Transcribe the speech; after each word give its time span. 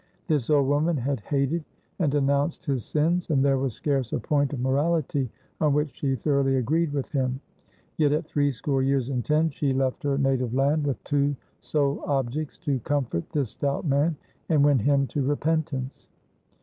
This 0.27 0.49
old 0.49 0.67
woman 0.67 0.97
had 0.97 1.19
hated 1.19 1.63
and 1.99 2.11
denounced 2.11 2.65
his 2.65 2.83
sins, 2.83 3.29
and 3.29 3.45
there 3.45 3.59
was 3.59 3.75
scarce 3.75 4.11
a 4.11 4.19
point 4.19 4.51
of 4.51 4.59
morality 4.59 5.29
on 5.59 5.73
which 5.75 5.95
she 5.97 6.15
thoroughly 6.15 6.55
agreed 6.55 6.91
with 6.91 7.11
him. 7.11 7.39
Yet 7.97 8.11
at 8.11 8.25
threescore 8.25 8.81
years 8.81 9.09
and 9.09 9.23
ten 9.23 9.51
she 9.51 9.73
left 9.73 10.01
her 10.01 10.17
native 10.17 10.55
land 10.55 10.87
with 10.87 11.03
two 11.03 11.35
sole 11.59 12.01
objects 12.07 12.57
to 12.65 12.79
comfort 12.79 13.29
this 13.29 13.51
stout 13.51 13.85
man, 13.85 14.15
and 14.49 14.65
win 14.65 14.79
him 14.79 15.05
to 15.05 15.21
repentance. 15.21 16.07